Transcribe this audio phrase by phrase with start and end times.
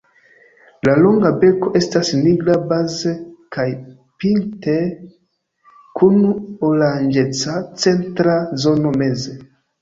[0.87, 3.13] La longa beko estas nigra baze
[3.57, 3.65] kaj
[4.23, 4.73] pinte
[6.01, 6.17] kun
[6.71, 9.37] oranĝeca centra zono meze.